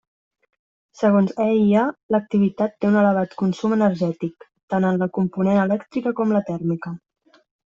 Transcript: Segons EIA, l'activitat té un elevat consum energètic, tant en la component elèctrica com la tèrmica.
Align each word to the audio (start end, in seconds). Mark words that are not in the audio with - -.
Segons 1.01 1.33
EIA, 1.45 1.83
l'activitat 2.15 2.73
té 2.79 2.89
un 2.91 2.97
elevat 3.03 3.37
consum 3.43 3.77
energètic, 3.77 4.49
tant 4.75 4.89
en 4.93 4.99
la 5.05 5.11
component 5.19 5.63
elèctrica 5.69 6.15
com 6.23 6.35
la 6.39 6.43
tèrmica. 6.53 6.97